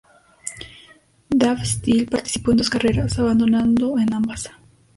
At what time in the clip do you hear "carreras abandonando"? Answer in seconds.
2.71-3.99